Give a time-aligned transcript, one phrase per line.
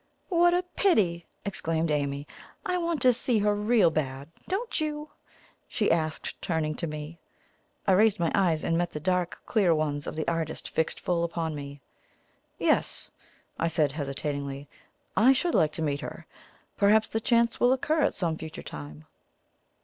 [0.29, 2.25] "What a pity!" exclaimed Amy.
[2.65, 4.29] "I want to see her real bad.
[4.47, 5.09] Don't you?"
[5.67, 7.19] she asked, turning to me.
[7.85, 11.23] I raised my eyes and met the dark clear ones of the artist fixed full
[11.23, 11.81] upon me.
[12.57, 13.11] "Yes,"
[13.59, 14.67] I said hesitatingly;
[15.15, 16.25] "I should like to meet her.
[16.77, 19.05] Perhaps the chance will occur at some future time."